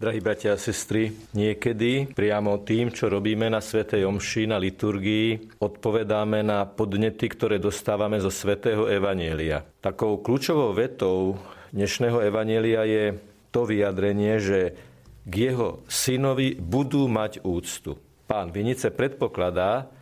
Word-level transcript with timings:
Drahí 0.00 0.16
bratia 0.24 0.56
a 0.56 0.56
sestry, 0.56 1.12
niekedy 1.36 2.08
priamo 2.16 2.64
tým, 2.64 2.88
čo 2.88 3.12
robíme 3.12 3.52
na 3.52 3.60
Svetej 3.60 4.08
Omši, 4.08 4.48
na 4.48 4.56
liturgii, 4.56 5.60
odpovedáme 5.60 6.40
na 6.40 6.64
podnety, 6.64 7.28
ktoré 7.28 7.60
dostávame 7.60 8.16
zo 8.16 8.32
Svetého 8.32 8.88
Evanielia. 8.88 9.60
Takou 9.84 10.16
kľúčovou 10.24 10.72
vetou 10.72 11.36
dnešného 11.76 12.16
Evanielia 12.24 12.88
je 12.88 13.20
to 13.52 13.68
vyjadrenie, 13.68 14.40
že 14.40 14.72
k 15.28 15.52
jeho 15.52 15.84
synovi 15.84 16.56
budú 16.56 17.04
mať 17.04 17.44
úctu. 17.44 18.00
Pán 18.24 18.56
Vinice 18.56 18.88
predpokladá, 18.88 19.92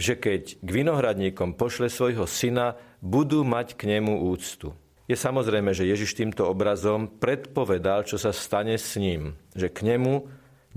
že 0.00 0.16
keď 0.16 0.64
k 0.64 0.68
vinohradníkom 0.80 1.60
pošle 1.60 1.92
svojho 1.92 2.24
syna, 2.24 2.80
budú 3.04 3.44
mať 3.44 3.76
k 3.76 4.00
nemu 4.00 4.16
úctu. 4.32 4.72
Je 5.10 5.16
samozrejme, 5.18 5.74
že 5.74 5.88
Ježiš 5.88 6.14
týmto 6.14 6.46
obrazom 6.46 7.10
predpovedal, 7.10 8.06
čo 8.06 8.16
sa 8.16 8.30
stane 8.30 8.78
s 8.78 8.94
ním. 8.94 9.34
Že 9.52 9.68
k 9.74 9.78
nemu 9.94 10.14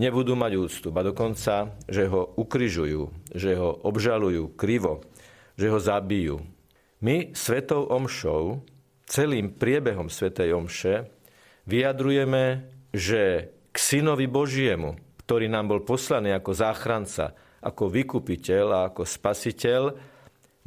nebudú 0.02 0.34
mať 0.36 0.54
úctu, 0.60 0.88
a 0.92 1.02
dokonca, 1.06 1.72
že 1.86 2.10
ho 2.10 2.36
ukryžujú, 2.36 3.32
že 3.32 3.56
ho 3.56 3.70
obžalujú 3.86 4.58
krivo, 4.58 5.06
že 5.56 5.72
ho 5.72 5.80
zabijú. 5.80 6.44
My 7.00 7.32
svetou 7.38 7.88
omšou, 7.88 8.66
celým 9.06 9.54
priebehom 9.54 10.10
svetej 10.10 10.58
omše, 10.58 11.08
vyjadrujeme, 11.70 12.66
že 12.92 13.54
k 13.72 13.78
synovi 13.78 14.26
Božiemu, 14.26 14.96
ktorý 15.26 15.50
nám 15.52 15.70
bol 15.70 15.82
poslaný 15.84 16.34
ako 16.38 16.52
záchranca, 16.54 17.36
ako 17.66 17.90
vykupiteľ 17.90 18.66
a 18.72 18.80
ako 18.94 19.04
spasiteľ, 19.04 19.82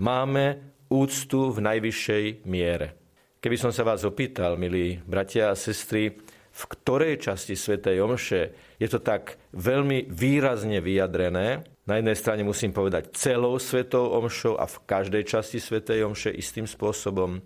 máme 0.03 0.47
úctu 0.91 1.55
v 1.55 1.59
najvyššej 1.63 2.25
miere. 2.47 2.98
Keby 3.39 3.55
som 3.55 3.71
sa 3.71 3.87
vás 3.87 4.03
opýtal, 4.03 4.59
milí 4.59 4.99
bratia 5.07 5.55
a 5.55 5.55
sestry, 5.55 6.11
v 6.51 6.63
ktorej 6.75 7.23
časti 7.23 7.55
Svetej 7.55 8.03
Omše 8.03 8.41
je 8.83 8.89
to 8.91 8.99
tak 8.99 9.39
veľmi 9.55 10.11
výrazne 10.11 10.83
vyjadrené. 10.83 11.63
Na 11.87 11.95
jednej 12.03 12.19
strane 12.19 12.43
musím 12.43 12.75
povedať 12.75 13.15
celou 13.15 13.63
Svetou 13.63 14.11
Omšou 14.11 14.59
a 14.59 14.67
v 14.67 14.83
každej 14.83 15.23
časti 15.23 15.63
Svetej 15.63 16.03
Omše 16.11 16.35
istým 16.35 16.67
spôsobom, 16.67 17.39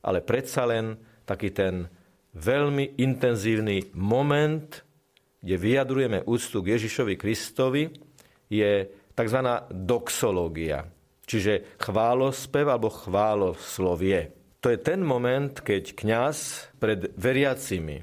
ale 0.00 0.24
predsa 0.24 0.64
len 0.64 0.96
taký 1.28 1.52
ten 1.52 1.92
veľmi 2.32 2.96
intenzívny 2.96 3.92
moment, 4.00 4.80
kde 5.44 5.60
vyjadrujeme 5.60 6.24
úctu 6.24 6.64
k 6.64 6.72
Ježišovi 6.80 7.20
Kristovi, 7.20 7.92
je 8.48 8.88
tzv. 9.12 9.38
doxológia, 9.76 10.88
čiže 11.28 11.76
chválospev 11.76 12.64
alebo 12.64 12.88
chváloslovie. 12.88 14.43
To 14.64 14.72
je 14.72 14.80
ten 14.80 15.04
moment, 15.04 15.52
keď 15.52 15.92
kňaz 15.92 16.72
pred 16.80 17.12
veriacimi 17.20 18.00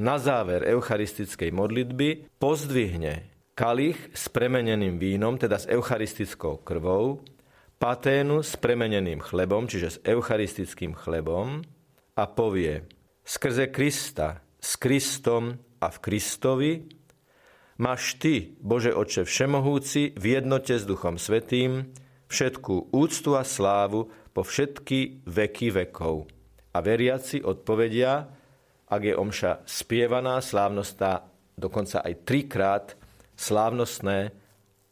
na 0.00 0.16
záver 0.16 0.64
eucharistickej 0.64 1.52
modlitby 1.52 2.32
pozdvihne 2.40 3.28
kalich 3.52 4.00
s 4.16 4.32
premeneným 4.32 4.96
vínom, 4.96 5.36
teda 5.36 5.60
s 5.60 5.68
eucharistickou 5.68 6.64
krvou, 6.64 7.20
paténu 7.76 8.40
s 8.40 8.56
premeneným 8.56 9.20
chlebom, 9.20 9.68
čiže 9.68 9.88
s 9.92 9.98
eucharistickým 10.00 10.96
chlebom 10.96 11.60
a 12.16 12.24
povie 12.24 12.88
skrze 13.28 13.68
Krista, 13.68 14.40
s 14.56 14.80
Kristom 14.80 15.60
a 15.76 15.92
v 15.92 15.98
Kristovi 16.00 16.72
máš 17.84 18.16
Ty, 18.16 18.56
Bože 18.64 18.96
Oče 18.96 19.28
Všemohúci, 19.28 20.16
v 20.16 20.24
jednote 20.40 20.72
s 20.72 20.88
Duchom 20.88 21.20
Svetým, 21.20 21.92
všetkú 22.32 22.96
úctu 22.96 23.36
a 23.36 23.44
slávu 23.44 24.08
po 24.38 24.46
všetky 24.46 25.26
veky 25.26 25.74
vekov. 25.74 26.30
A 26.70 26.78
veriaci 26.78 27.42
odpovedia, 27.42 28.22
ak 28.86 29.02
je 29.02 29.18
omša 29.18 29.66
spievaná, 29.66 30.38
slávnostná, 30.38 31.26
dokonca 31.58 32.06
aj 32.06 32.22
trikrát 32.22 32.94
slávnostné 33.34 34.30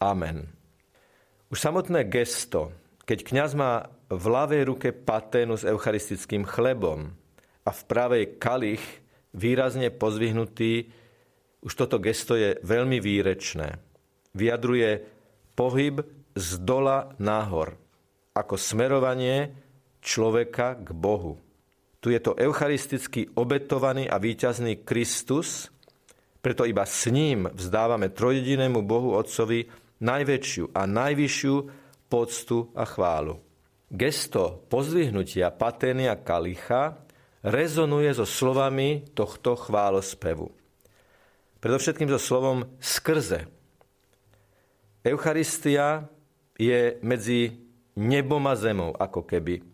Amen. 0.03 0.51
Už 1.47 1.63
samotné 1.63 2.11
gesto, 2.11 2.75
keď 3.07 3.23
kňaz 3.23 3.55
má 3.55 3.87
v 4.11 4.25
ľavej 4.27 4.63
ruke 4.67 4.91
paténu 4.91 5.55
s 5.55 5.63
eucharistickým 5.63 6.43
chlebom 6.43 7.15
a 7.63 7.71
v 7.71 7.83
pravej 7.87 8.43
kalich 8.43 8.83
výrazne 9.31 9.95
pozvihnutý, 9.95 10.91
už 11.63 11.71
toto 11.71 12.03
gesto 12.03 12.35
je 12.35 12.59
veľmi 12.67 12.99
výrečné. 12.99 13.79
Vyjadruje 14.35 15.07
pohyb 15.55 16.03
z 16.35 16.49
dola 16.67 17.15
nahor 17.23 17.86
ako 18.37 18.61
smerovanie 18.61 19.57
človeka 20.05 20.77
k 20.77 20.93
Bohu. 20.93 21.41
Tu 22.05 22.13
je 22.13 22.21
to 22.21 22.37
eucharisticky 22.37 23.33
obetovaný 23.33 24.07
a 24.07 24.21
víťazný 24.21 24.85
Kristus, 24.85 25.73
preto 26.45 26.69
iba 26.69 26.85
s 26.85 27.09
ním 27.11 27.51
vzdávame 27.51 28.13
trojedinému 28.13 28.85
Bohu 28.87 29.17
Otcovi 29.17 29.67
najväčšiu 29.99 30.71
a 30.77 30.87
najvyššiu 30.87 31.55
poctu 32.07 32.71
a 32.77 32.87
chválu. 32.87 33.43
Gesto 33.91 34.63
pozdvihnutia 34.71 35.51
paténia 35.51 36.15
kalicha 36.15 37.03
rezonuje 37.43 38.15
so 38.15 38.23
slovami 38.23 39.11
tohto 39.15 39.59
chválospevu. 39.59 40.47
Predovšetkým 41.59 42.11
so 42.15 42.21
slovom 42.21 42.79
skrze. 42.79 43.51
Eucharistia 45.03 46.07
je 46.59 46.99
medzi 47.03 47.66
nebom 47.97 48.45
a 48.47 48.55
zemou, 48.55 48.93
ako 48.95 49.25
keby. 49.25 49.65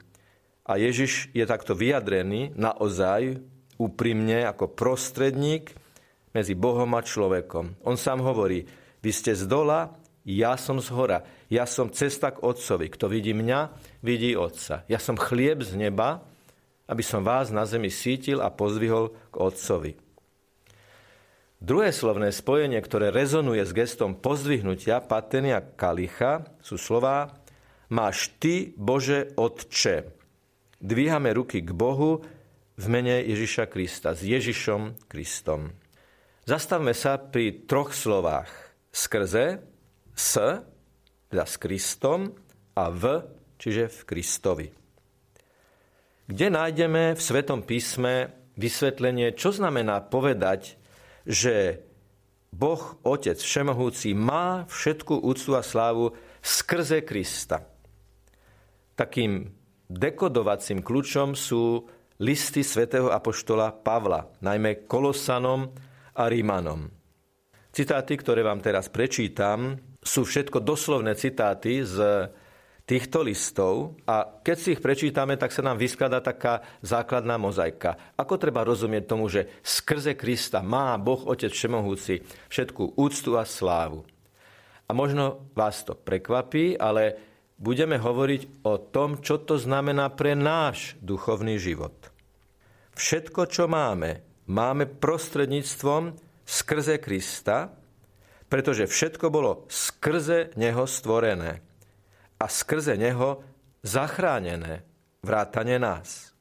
A 0.63 0.79
Ježiš 0.79 1.35
je 1.35 1.43
takto 1.43 1.75
vyjadrený 1.75 2.55
naozaj 2.55 3.43
úprimne 3.77 4.47
ako 4.47 4.71
prostredník 4.71 5.75
medzi 6.31 6.55
Bohom 6.55 6.95
a 6.95 7.03
človekom. 7.03 7.83
On 7.83 7.99
sám 7.99 8.23
hovorí, 8.23 8.65
vy 9.03 9.11
ste 9.11 9.35
z 9.35 9.51
dola, 9.51 9.99
ja 10.23 10.55
som 10.55 10.79
z 10.79 10.95
hora. 10.95 11.27
Ja 11.51 11.67
som 11.67 11.91
cesta 11.91 12.31
k 12.31 12.47
Otcovi. 12.47 12.87
Kto 12.95 13.11
vidí 13.11 13.35
mňa, 13.35 13.75
vidí 14.07 14.39
Otca. 14.39 14.87
Ja 14.87 15.03
som 15.03 15.19
chlieb 15.19 15.67
z 15.67 15.75
neba, 15.75 16.23
aby 16.87 17.03
som 17.03 17.27
vás 17.27 17.51
na 17.51 17.67
zemi 17.67 17.91
sítil 17.91 18.39
a 18.39 18.55
pozvihol 18.55 19.11
k 19.35 19.37
Otcovi. 19.43 19.93
Druhé 21.63 21.95
slovné 21.95 22.35
spojenie, 22.35 22.79
ktoré 22.83 23.15
rezonuje 23.15 23.63
s 23.63 23.75
gestom 23.75 24.19
pozdvihnutia 24.19 24.99
patenia 25.03 25.63
kalicha, 25.63 26.47
sú 26.59 26.75
slová 26.75 27.42
máš 27.93 28.33
Ty, 28.41 28.73
Bože 28.73 29.37
Otče. 29.37 30.09
Dvíhame 30.81 31.37
ruky 31.37 31.61
k 31.61 31.77
Bohu 31.77 32.25
v 32.81 32.85
mene 32.89 33.21
Ježiša 33.21 33.69
Krista, 33.69 34.17
s 34.17 34.25
Ježišom 34.25 35.07
Kristom. 35.13 35.77
Zastavme 36.49 36.97
sa 36.97 37.21
pri 37.21 37.69
troch 37.69 37.93
slovách. 37.93 38.49
Skrze, 38.89 39.61
s, 40.17 40.33
teda 41.29 41.45
s 41.45 41.55
Kristom 41.61 42.33
a 42.73 42.89
v, 42.89 43.23
čiže 43.61 43.93
v 43.93 43.99
Kristovi. 44.09 44.69
Kde 46.27 46.47
nájdeme 46.49 47.13
v 47.13 47.21
Svetom 47.21 47.61
písme 47.61 48.33
vysvetlenie, 48.57 49.37
čo 49.37 49.53
znamená 49.53 50.01
povedať, 50.01 50.81
že 51.29 51.85
Boh, 52.53 53.01
Otec 53.05 53.41
Všemohúci, 53.41 54.13
má 54.13 54.69
všetku 54.69 55.25
úctu 55.25 55.57
a 55.57 55.63
slávu 55.65 56.13
skrze 56.45 57.01
Krista. 57.01 57.72
Takým 58.93 59.49
dekodovacím 59.89 60.85
kľúčom 60.85 61.33
sú 61.33 61.89
listy 62.21 62.61
svätého 62.61 63.09
Apoštola 63.09 63.73
Pavla, 63.73 64.29
najmä 64.45 64.85
Kolosanom 64.85 65.73
a 66.13 66.29
Rímanom. 66.29 66.93
Citáty, 67.73 68.21
ktoré 68.21 68.45
vám 68.45 68.61
teraz 68.61 68.93
prečítam, 68.93 69.81
sú 69.97 70.29
všetko 70.29 70.61
doslovné 70.61 71.17
citáty 71.17 71.81
z 71.81 72.29
týchto 72.85 73.25
listov 73.25 73.97
a 74.05 74.29
keď 74.45 74.57
si 74.59 74.69
ich 74.77 74.85
prečítame, 74.85 75.41
tak 75.41 75.55
sa 75.55 75.65
nám 75.65 75.81
vyskladá 75.81 76.21
taká 76.21 76.61
základná 76.85 77.41
mozaika. 77.41 77.97
Ako 78.19 78.37
treba 78.37 78.67
rozumieť 78.67 79.05
tomu, 79.09 79.33
že 79.33 79.49
skrze 79.65 80.13
Krista 80.19 80.61
má 80.61 80.99
Boh 81.01 81.25
Otec 81.25 81.49
Všemohúci 81.49 82.21
všetku 82.53 82.99
úctu 83.01 83.41
a 83.41 83.49
slávu. 83.49 84.05
A 84.85 84.91
možno 84.93 85.49
vás 85.57 85.81
to 85.87 85.97
prekvapí, 85.97 86.77
ale 86.77 87.32
budeme 87.63 87.95
hovoriť 87.95 88.67
o 88.67 88.75
tom, 88.91 89.23
čo 89.23 89.39
to 89.39 89.55
znamená 89.55 90.11
pre 90.11 90.35
náš 90.35 90.99
duchovný 90.99 91.63
život. 91.63 91.95
Všetko, 92.99 93.47
čo 93.47 93.71
máme, 93.71 94.27
máme 94.51 94.91
prostredníctvom 94.91 96.19
skrze 96.43 96.99
Krista, 96.99 97.71
pretože 98.51 98.91
všetko 98.91 99.31
bolo 99.31 99.65
skrze 99.71 100.53
Neho 100.59 100.85
stvorené 100.91 101.63
a 102.37 102.45
skrze 102.51 102.99
Neho 102.99 103.41
zachránené, 103.81 104.83
vrátane 105.23 105.79
nás. 105.79 106.35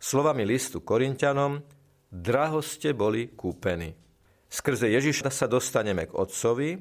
Slovami 0.00 0.46
listu 0.46 0.80
Korintianom, 0.80 1.60
draho 2.08 2.62
ste 2.64 2.96
boli 2.96 3.28
kúpení. 3.34 3.92
Skrze 4.48 4.88
Ježiša 4.88 5.28
sa 5.28 5.44
dostaneme 5.50 6.08
k 6.08 6.16
Otcovi, 6.16 6.78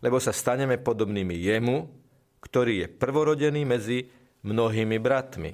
lebo 0.00 0.16
sa 0.16 0.32
staneme 0.32 0.80
podobnými 0.80 1.36
Jemu, 1.36 2.05
ktorý 2.46 2.86
je 2.86 2.88
prvorodený 2.88 3.66
medzi 3.66 4.06
mnohými 4.46 5.02
bratmi. 5.02 5.50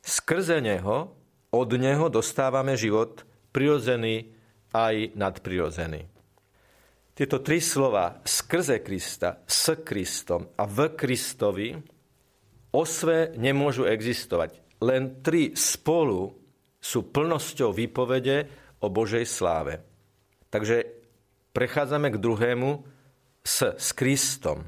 Skrze 0.00 0.64
neho, 0.64 1.12
od 1.52 1.70
neho 1.76 2.08
dostávame 2.08 2.72
život 2.80 3.28
prirodzený 3.52 4.32
aj 4.72 5.12
nadprirodzený. 5.12 6.08
Tieto 7.12 7.44
tri 7.44 7.60
slova 7.60 8.24
skrze 8.24 8.80
Krista, 8.80 9.44
s 9.44 9.76
Kristom 9.84 10.56
a 10.56 10.64
v 10.64 10.96
Kristovi 10.96 11.76
osve 12.72 13.36
nemôžu 13.36 13.84
existovať. 13.84 14.80
Len 14.80 15.20
tri 15.20 15.52
spolu 15.52 16.32
sú 16.80 17.12
plnosťou 17.12 17.76
výpovede 17.76 18.48
o 18.80 18.88
Božej 18.88 19.28
sláve. 19.28 19.84
Takže 20.48 20.88
prechádzame 21.52 22.08
k 22.16 22.22
druhému 22.22 22.70
s, 23.44 23.68
s 23.76 23.92
Kristom. 23.92 24.64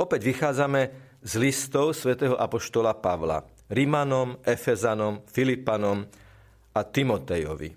Opäť 0.00 0.32
vychádzame 0.32 0.80
z 1.20 1.32
listov 1.36 1.92
svätého 1.92 2.32
Apoštola 2.32 2.96
Pavla. 2.96 3.44
Rimanom, 3.68 4.40
Efezanom, 4.40 5.28
Filipanom 5.28 6.08
a 6.72 6.80
Timotejovi. 6.80 7.68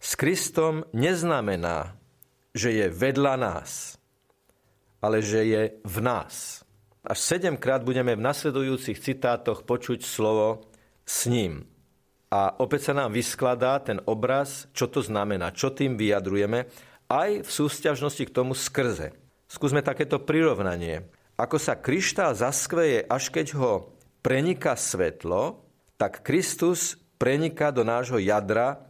S 0.00 0.16
Kristom 0.16 0.88
neznamená, 0.96 1.92
že 2.56 2.72
je 2.72 2.86
vedľa 2.88 3.34
nás, 3.36 4.00
ale 5.04 5.20
že 5.20 5.44
je 5.44 5.62
v 5.84 5.96
nás. 6.00 6.64
Až 7.04 7.18
sedemkrát 7.20 7.84
budeme 7.84 8.16
v 8.16 8.24
nasledujúcich 8.24 8.96
citátoch 8.96 9.68
počuť 9.68 10.00
slovo 10.00 10.72
s 11.04 11.28
ním. 11.28 11.68
A 12.32 12.48
opäť 12.64 12.88
sa 12.88 12.94
nám 12.96 13.12
vyskladá 13.12 13.76
ten 13.84 14.00
obraz, 14.08 14.72
čo 14.72 14.88
to 14.88 15.04
znamená, 15.04 15.52
čo 15.52 15.68
tým 15.68 16.00
vyjadrujeme, 16.00 16.64
aj 17.12 17.44
v 17.44 17.50
súťažnosti 17.52 18.24
k 18.24 18.32
tomu 18.32 18.56
skrze. 18.56 19.21
Skúsme 19.52 19.84
takéto 19.84 20.16
prirovnanie. 20.24 21.12
Ako 21.36 21.60
sa 21.60 21.76
kryštál 21.76 22.32
zaskveje, 22.32 23.04
až 23.04 23.28
keď 23.28 23.46
ho 23.60 23.92
preniká 24.24 24.72
svetlo, 24.80 25.68
tak 26.00 26.24
Kristus 26.24 26.96
preniká 27.20 27.68
do 27.68 27.84
nášho 27.84 28.16
jadra, 28.16 28.80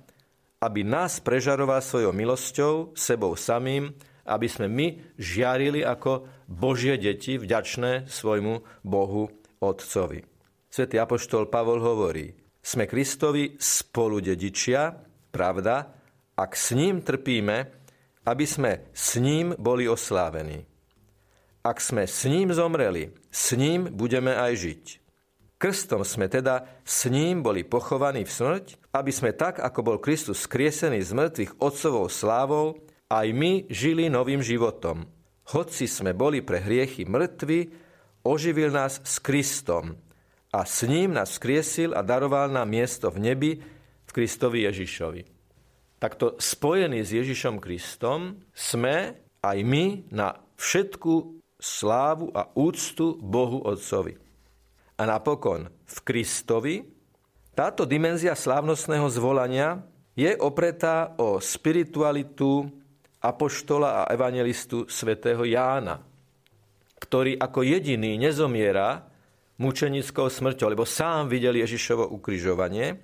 aby 0.63 0.87
nás 0.87 1.19
prežaroval 1.19 1.83
svojou 1.83 2.15
milosťou, 2.15 2.95
sebou 2.95 3.35
samým, 3.35 3.91
aby 4.23 4.47
sme 4.47 4.71
my 4.71 4.87
žiarili 5.19 5.83
ako 5.83 6.31
Božie 6.47 6.95
deti, 6.95 7.43
vďačné 7.43 8.07
svojmu 8.07 8.87
Bohu 8.87 9.35
Otcovi. 9.59 10.23
Svetý 10.71 11.03
Apoštol 11.03 11.51
Pavol 11.51 11.83
hovorí, 11.83 12.31
sme 12.63 12.87
Kristovi 12.87 13.59
spoludedičia, 13.59 14.95
pravda, 15.35 15.91
ak 16.39 16.55
s 16.55 16.71
ním 16.79 17.03
trpíme, 17.03 17.82
aby 18.23 18.47
sme 18.47 18.87
s 18.95 19.19
ním 19.19 19.55
boli 19.59 19.91
oslávení. 19.91 20.67
Ak 21.63 21.79
sme 21.79 22.11
s 22.11 22.27
ním 22.27 22.51
zomreli, 22.51 23.15
s 23.31 23.55
ním 23.55 23.87
budeme 23.91 24.35
aj 24.35 24.53
žiť. 24.59 24.85
Krstom 25.63 26.03
sme 26.03 26.27
teda 26.27 26.67
s 26.83 27.07
ním 27.07 27.39
boli 27.39 27.63
pochovaní 27.63 28.27
v 28.27 28.35
smrť, 28.35 28.67
aby 28.99 29.15
sme 29.15 29.31
tak, 29.31 29.63
ako 29.63 29.81
bol 29.87 29.99
Kristus 30.03 30.43
skriesený 30.43 30.99
z 31.07 31.15
mŕtvych 31.15 31.53
otcovou 31.63 32.11
slávou, 32.11 32.83
aj 33.07 33.31
my 33.31 33.71
žili 33.71 34.11
novým 34.11 34.43
životom. 34.43 35.07
Hoci 35.55 35.87
sme 35.87 36.19
boli 36.19 36.43
pre 36.43 36.59
hriechy 36.59 37.07
mŕtvi, 37.07 37.71
oživil 38.27 38.75
nás 38.75 38.99
s 39.07 39.23
Kristom 39.23 39.95
a 40.51 40.67
s 40.67 40.83
ním 40.83 41.15
nás 41.15 41.39
skriesil 41.39 41.95
a 41.95 42.03
daroval 42.03 42.51
nám 42.51 42.67
miesto 42.67 43.07
v 43.15 43.23
nebi 43.23 43.51
v 44.03 44.11
Kristovi 44.11 44.67
Ježišovi. 44.67 45.32
Takto 46.03 46.35
spojení 46.35 47.07
s 47.07 47.15
Ježišom 47.15 47.63
Kristom 47.63 48.43
sme 48.51 49.23
aj 49.39 49.59
my 49.63 50.11
na 50.11 50.35
všetku 50.59 51.39
slávu 51.63 52.35
a 52.35 52.51
úctu 52.59 53.23
Bohu 53.23 53.63
Otcovi. 53.63 54.19
A 54.99 55.03
napokon 55.07 55.71
v 55.71 55.99
Kristovi 56.03 56.83
táto 57.55 57.87
dimenzia 57.87 58.35
slávnostného 58.35 59.07
zvolania 59.15 59.79
je 60.19 60.35
opretá 60.43 61.15
o 61.23 61.39
spiritualitu 61.39 62.67
apoštola 63.23 64.03
a 64.03 64.11
evangelistu 64.11 64.91
svätého 64.91 65.47
Jána, 65.47 66.03
ktorý 66.99 67.39
ako 67.39 67.63
jediný 67.63 68.19
nezomiera 68.19 69.07
mučenickou 69.63 70.27
smrťou, 70.27 70.67
lebo 70.67 70.83
sám 70.83 71.31
videl 71.31 71.63
Ježišovo 71.63 72.11
ukrižovanie 72.11 72.99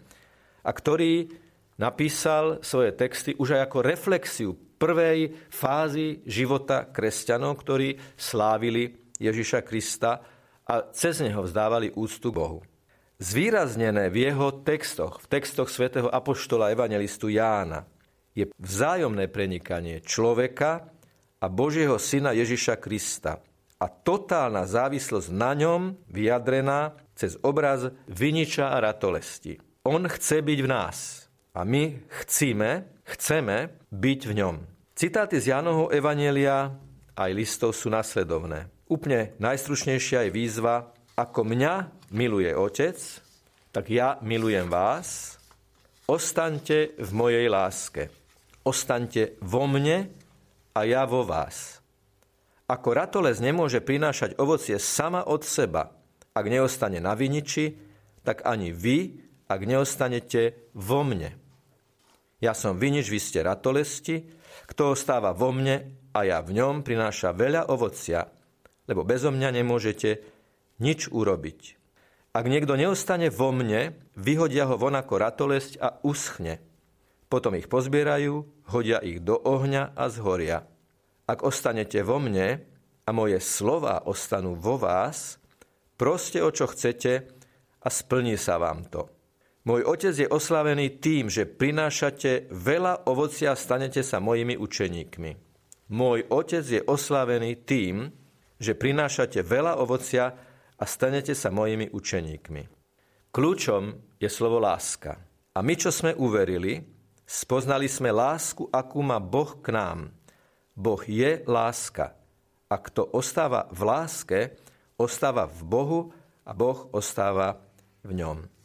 a 0.67 0.71
ktorý 0.75 1.47
napísal 1.79 2.61
svoje 2.61 2.93
texty 2.93 3.33
už 3.39 3.57
aj 3.57 3.71
ako 3.71 3.79
reflexiu 3.81 4.51
prvej 4.79 5.35
fázy 5.51 6.23
života 6.27 6.87
kresťanov, 6.91 7.63
ktorí 7.63 7.99
slávili 8.15 8.95
Ježiša 9.19 9.67
Krista 9.67 10.23
a 10.69 10.75
cez 10.95 11.19
neho 11.25 11.43
vzdávali 11.43 11.95
úctu 11.95 12.31
Bohu. 12.31 12.63
Zvýraznené 13.19 14.15
v 14.15 14.31
jeho 14.31 14.63
textoch, 14.63 15.19
v 15.19 15.27
textoch 15.27 15.67
svätého 15.67 16.07
Apoštola 16.07 16.71
Evangelistu 16.71 17.27
Jána, 17.27 17.83
je 18.31 18.47
vzájomné 18.63 19.27
prenikanie 19.27 19.99
človeka 19.99 20.87
a 21.43 21.47
Božieho 21.51 21.99
syna 21.99 22.31
Ježiša 22.31 22.79
Krista 22.79 23.43
a 23.83 23.87
totálna 23.91 24.63
závislosť 24.63 25.35
na 25.35 25.51
ňom 25.59 25.99
vyjadrená 26.07 26.95
cez 27.19 27.35
obraz 27.43 27.91
viniča 28.07 28.71
a 28.71 28.79
ratolesti. 28.79 29.59
On 29.83 30.07
chce 30.07 30.39
byť 30.39 30.59
v 30.63 30.69
nás 30.71 31.18
a 31.55 31.65
my 31.65 32.01
chcíme, 32.23 32.85
chceme 33.05 33.57
byť 33.89 34.21
v 34.29 34.33
ňom. 34.37 34.57
Citáty 34.99 35.39
z 35.39 35.55
Jánovho 35.55 35.95
Evanielia 35.95 36.75
aj 37.15 37.31
listov 37.35 37.75
sú 37.75 37.91
nasledovné. 37.91 38.67
Úplne 38.89 39.37
najstručnejšia 39.39 40.27
je 40.27 40.35
výzva, 40.35 40.91
ako 41.19 41.47
mňa 41.47 41.75
miluje 42.15 42.51
Otec, 42.55 42.97
tak 43.75 43.91
ja 43.93 44.17
milujem 44.25 44.71
vás. 44.71 45.37
Ostaňte 46.09 46.97
v 46.97 47.11
mojej 47.13 47.47
láske. 47.53 48.09
Ostaňte 48.65 49.37
vo 49.45 49.69
mne 49.69 50.09
a 50.73 50.81
ja 50.89 51.05
vo 51.05 51.27
vás. 51.27 51.79
Ako 52.69 52.97
ratolez 52.97 53.41
nemôže 53.41 53.81
prinášať 53.81 54.37
ovocie 54.37 54.77
sama 54.77 55.25
od 55.25 55.45
seba, 55.45 55.93
ak 56.33 56.45
neostane 56.47 57.01
na 57.01 57.17
viniči, 57.17 57.77
tak 58.23 58.45
ani 58.45 58.71
vy, 58.71 59.28
ak 59.49 59.61
neostanete 59.65 60.71
vo 60.77 61.01
mne. 61.03 61.35
Ja 62.39 62.55
som 62.55 62.79
vinič, 62.79 63.11
vy 63.11 63.19
ste 63.19 63.43
ratolesti, 63.43 64.29
kto 64.69 64.95
ostáva 64.95 65.33
vo 65.35 65.51
mne 65.51 66.09
a 66.13 66.23
ja 66.29 66.39
v 66.45 66.55
ňom, 66.61 66.85
prináša 66.85 67.35
veľa 67.35 67.73
ovocia, 67.73 68.29
lebo 68.87 69.03
bezo 69.03 69.33
mňa 69.33 69.59
nemôžete 69.59 70.11
nič 70.79 71.11
urobiť. 71.11 71.61
Ak 72.37 72.47
niekto 72.47 72.79
neostane 72.79 73.33
vo 73.33 73.51
mne, 73.51 73.97
vyhodia 74.15 74.69
ho 74.69 74.79
von 74.79 74.95
ako 74.95 75.15
ratolesť 75.19 75.73
a 75.81 75.99
uschne. 76.05 76.63
Potom 77.27 77.57
ich 77.59 77.67
pozbierajú, 77.67 78.47
hodia 78.71 79.03
ich 79.03 79.25
do 79.25 79.35
ohňa 79.35 79.97
a 79.97 80.07
zhoria. 80.13 80.63
Ak 81.29 81.43
ostanete 81.43 82.01
vo 82.05 82.21
mne 82.23 82.63
a 83.05 83.11
moje 83.11 83.41
slova 83.43 84.05
ostanú 84.07 84.55
vo 84.55 84.79
vás, 84.79 85.41
proste 85.99 86.41
o 86.45 86.53
čo 86.53 86.69
chcete 86.71 87.27
a 87.83 87.89
splní 87.89 88.39
sa 88.39 88.61
vám 88.61 88.87
to. 88.87 89.18
Môj 89.69 89.85
otec 89.85 90.17
je 90.17 90.25
oslavený 90.25 90.97
tým, 90.97 91.29
že 91.29 91.45
prinášate 91.45 92.49
veľa 92.49 93.05
ovocia 93.05 93.53
a 93.53 93.61
stanete 93.61 94.01
sa 94.01 94.17
mojimi 94.17 94.57
učeníkmi. 94.57 95.31
Môj 95.93 96.25
otec 96.33 96.65
je 96.65 96.81
oslavený 96.81 97.69
tým, 97.69 98.09
že 98.57 98.73
prinášate 98.73 99.45
veľa 99.45 99.77
ovocia 99.77 100.33
a 100.73 100.85
stanete 100.89 101.37
sa 101.37 101.53
mojimi 101.53 101.93
učeníkmi. 101.93 102.63
Kľúčom 103.29 104.17
je 104.17 104.29
slovo 104.33 104.57
láska. 104.57 105.21
A 105.53 105.61
my, 105.61 105.77
čo 105.77 105.93
sme 105.93 106.17
uverili, 106.17 106.81
spoznali 107.29 107.93
sme 107.93 108.09
lásku, 108.09 108.73
akú 108.73 109.05
má 109.05 109.21
Boh 109.21 109.53
k 109.61 109.69
nám. 109.77 110.17
Boh 110.73 111.05
je 111.05 111.45
láska. 111.45 112.17
A 112.73 112.77
kto 112.81 113.05
ostáva 113.13 113.69
v 113.69 113.81
láske, 113.85 114.41
ostáva 114.97 115.45
v 115.45 115.61
Bohu 115.61 116.01
a 116.49 116.57
Boh 116.57 116.89
ostáva 116.89 117.61
v 118.01 118.17
ňom. 118.17 118.58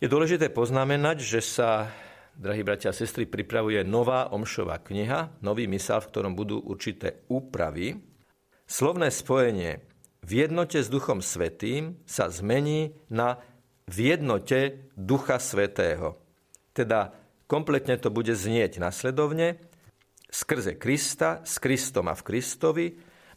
Je 0.00 0.08
dôležité 0.08 0.48
poznamenať, 0.48 1.20
že 1.20 1.44
sa, 1.44 1.92
drahí 2.32 2.64
bratia 2.64 2.88
a 2.88 2.96
sestry, 2.96 3.28
pripravuje 3.28 3.84
nová 3.84 4.32
omšová 4.32 4.80
kniha, 4.80 5.44
nový 5.44 5.68
mysel, 5.68 6.00
v 6.00 6.08
ktorom 6.08 6.32
budú 6.32 6.56
určité 6.64 7.20
úpravy, 7.28 8.00
Slovné 8.70 9.10
spojenie 9.10 9.82
v 10.22 10.46
jednote 10.46 10.78
s 10.78 10.86
Duchom 10.86 11.18
Svetým 11.18 11.98
sa 12.06 12.30
zmení 12.30 12.94
na 13.10 13.42
v 13.90 14.14
jednote 14.14 14.86
Ducha 14.94 15.42
Svetého. 15.42 16.14
Teda 16.70 17.10
kompletne 17.50 17.98
to 17.98 18.14
bude 18.14 18.30
znieť 18.30 18.78
nasledovne. 18.78 19.58
Skrze 20.30 20.78
Krista, 20.78 21.42
s 21.42 21.58
Kristom 21.58 22.06
a 22.06 22.14
v 22.14 22.22
Kristovi 22.22 22.86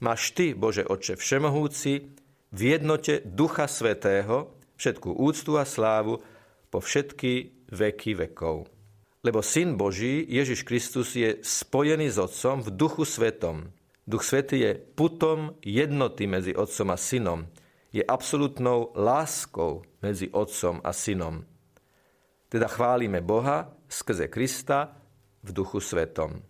máš 0.05 0.38
Ty, 0.38 0.53
Bože 0.53 0.86
Oče 0.86 1.17
Všemohúci, 1.17 2.13
v 2.53 2.62
jednote 2.62 3.25
Ducha 3.25 3.65
Svetého 3.65 4.53
všetkú 4.77 5.17
úctu 5.17 5.58
a 5.58 5.65
slávu 5.65 6.22
po 6.74 6.82
všetky 6.82 7.70
veky 7.70 8.18
vekov. 8.18 8.65
Lebo 9.22 9.46
Syn 9.46 9.77
Boží, 9.77 10.25
Ježiš 10.25 10.65
Kristus, 10.65 11.13
je 11.13 11.38
spojený 11.46 12.10
s 12.10 12.18
Otcom 12.18 12.65
v 12.65 12.74
Duchu 12.74 13.06
Svetom, 13.06 13.70
Duch 14.03 14.27
Svetý 14.27 14.60
je 14.60 14.72
putom 14.75 15.56
jednoty 15.63 16.27
medzi 16.27 16.51
Otcom 16.51 16.92
a 16.92 17.00
Synom. 17.00 17.48
Je 17.96 18.03
absolútnou 18.03 18.92
láskou 19.00 19.88
medzi 20.03 20.27
Otcom 20.27 20.84
a 20.84 20.92
Synom. 20.92 21.48
Teda 22.51 22.68
chválime 22.68 23.24
Boha 23.24 23.72
skrze 23.88 24.27
Krista 24.27 25.00
v 25.39 25.50
duchu 25.56 25.80
svetom. 25.80 26.44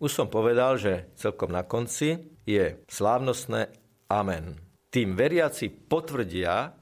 Už 0.00 0.16
som 0.16 0.32
povedal, 0.32 0.80
že 0.80 1.12
celkom 1.12 1.52
na 1.52 1.60
konci 1.68 2.24
je 2.48 2.80
slávnostné 2.88 3.68
Amen. 4.08 4.56
Tým 4.88 5.12
veriaci 5.12 5.68
potvrdia, 5.68 6.72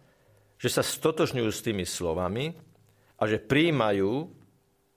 že 0.55 0.71
sa 0.71 0.87
stotožňujú 0.87 1.51
s 1.51 1.65
tými 1.67 1.83
slovami 1.83 2.55
a 3.23 3.31
že 3.31 3.38
príjmajú 3.38 4.26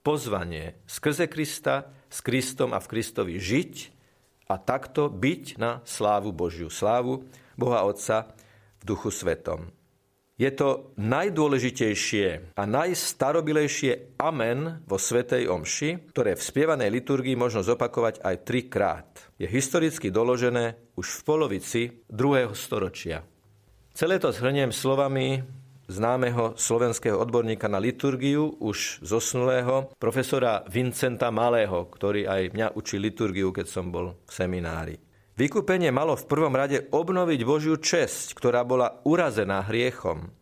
pozvanie 0.02 0.74
skrze 0.90 1.30
Krista, 1.30 1.94
s 2.10 2.18
Kristom 2.26 2.74
a 2.74 2.82
v 2.82 2.90
Kristovi 2.90 3.38
žiť 3.38 3.74
a 4.50 4.58
takto 4.58 5.06
byť 5.06 5.62
na 5.62 5.78
slávu 5.86 6.34
Božiu, 6.34 6.66
slávu 6.66 7.22
Boha 7.54 7.86
Otca 7.86 8.34
v 8.78 8.82
duchu 8.82 9.14
svetom. 9.14 9.70
Je 10.36 10.52
to 10.52 10.92
najdôležitejšie 11.00 12.52
a 12.60 12.62
najstarobilejšie 12.68 14.20
amen 14.20 14.84
vo 14.84 15.00
Svetej 15.00 15.48
Omši, 15.48 16.12
ktoré 16.12 16.36
v 16.36 16.44
spievanej 16.44 16.92
liturgii 16.92 17.32
možno 17.32 17.64
zopakovať 17.64 18.20
aj 18.20 18.36
trikrát. 18.44 19.08
Je 19.40 19.48
historicky 19.48 20.12
doložené 20.12 20.76
už 20.92 21.08
v 21.08 21.20
polovici 21.24 21.82
2. 22.12 22.52
storočia. 22.52 23.24
Celé 23.96 24.20
to 24.20 24.28
zhrniem 24.28 24.76
slovami 24.76 25.40
známeho 25.86 26.58
slovenského 26.58 27.18
odborníka 27.18 27.70
na 27.70 27.78
liturgiu, 27.78 28.58
už 28.58 29.02
zosnulého, 29.02 29.90
profesora 29.98 30.66
Vincenta 30.66 31.30
Malého, 31.30 31.86
ktorý 31.90 32.26
aj 32.26 32.42
mňa 32.54 32.68
učil 32.74 33.06
liturgiu, 33.06 33.54
keď 33.54 33.66
som 33.66 33.90
bol 33.90 34.18
v 34.26 34.30
seminári. 34.30 34.96
Vykúpenie 35.36 35.92
malo 35.92 36.16
v 36.16 36.28
prvom 36.28 36.54
rade 36.56 36.88
obnoviť 36.88 37.40
Božiu 37.44 37.76
česť, 37.76 38.32
ktorá 38.34 38.64
bola 38.64 39.04
urazená 39.04 39.60
hriechom. 39.68 40.32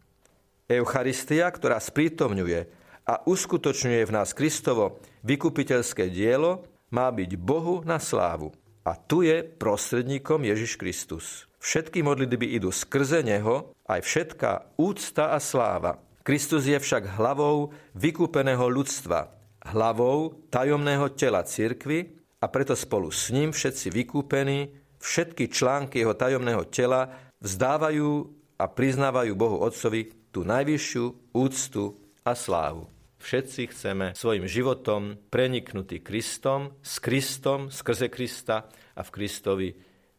Eucharistia, 0.70 1.50
ktorá 1.50 1.82
sprítomňuje 1.82 2.60
a 3.04 3.20
uskutočňuje 3.26 4.02
v 4.06 4.14
nás 4.14 4.32
Kristovo 4.32 5.02
vykupiteľské 5.26 6.08
dielo, 6.08 6.64
má 6.94 7.10
byť 7.10 7.30
Bohu 7.36 7.82
na 7.82 7.98
slávu. 7.98 8.54
A 8.86 8.94
tu 8.94 9.26
je 9.26 9.42
prostredníkom 9.42 10.44
Ježiš 10.46 10.78
Kristus. 10.78 11.50
Všetky 11.64 12.04
modlitby 12.04 12.61
idú 12.61 12.68
skrze 12.68 13.25
Neho, 13.25 13.73
aj 13.88 14.04
všetká 14.04 14.76
úcta 14.76 15.33
a 15.33 15.40
sláva. 15.40 15.97
Kristus 16.21 16.68
je 16.68 16.76
však 16.76 17.16
hlavou 17.16 17.73
vykúpeného 17.97 18.68
ľudstva, 18.68 19.33
hlavou 19.73 20.44
tajomného 20.52 21.09
tela 21.16 21.40
cirkvy 21.40 22.21
a 22.44 22.52
preto 22.52 22.76
spolu 22.76 23.09
s 23.09 23.33
ním 23.33 23.49
všetci 23.49 23.88
vykúpení 23.97 24.85
všetky 25.00 25.49
články 25.49 26.04
jeho 26.04 26.12
tajomného 26.12 26.68
tela 26.68 27.33
vzdávajú 27.40 28.12
a 28.61 28.64
priznávajú 28.68 29.33
Bohu 29.33 29.61
Otcovi 29.64 30.12
tú 30.33 30.44
najvyššiu 30.44 31.33
úctu 31.33 31.97
a 32.25 32.37
slávu. 32.37 32.92
Všetci 33.25 33.73
chceme 33.73 34.12
svojim 34.12 34.44
životom 34.44 35.16
preniknutý 35.33 36.04
Kristom, 36.04 36.76
s 36.85 37.00
Kristom, 37.00 37.73
skrze 37.73 38.12
Krista 38.12 38.68
a 38.97 39.00
v 39.00 39.12
Kristovi 39.12 39.68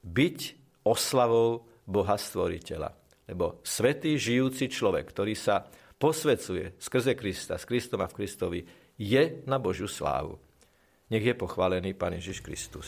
byť 0.02 0.65
oslavou 0.86 1.66
Boha 1.84 2.16
Stvoriteľa. 2.16 2.94
Lebo 3.26 3.60
svetý 3.66 4.22
žijúci 4.22 4.70
človek, 4.70 5.10
ktorý 5.10 5.34
sa 5.34 5.66
posvecuje 5.98 6.78
skrze 6.78 7.18
Krista, 7.18 7.58
s 7.58 7.66
Kristom 7.66 8.06
a 8.06 8.08
v 8.08 8.16
Kristovi, 8.22 8.60
je 8.96 9.42
na 9.50 9.58
Božiu 9.58 9.90
slávu. 9.90 10.38
Nech 11.10 11.26
je 11.26 11.34
pochválený 11.34 11.98
Pán 11.98 12.14
Ježiš 12.18 12.46
Kristus. 12.46 12.88